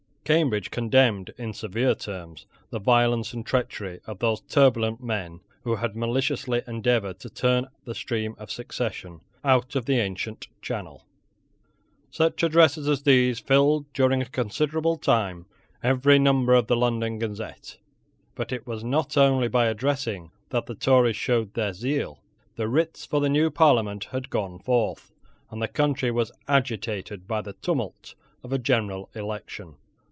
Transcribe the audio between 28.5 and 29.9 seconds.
a general election.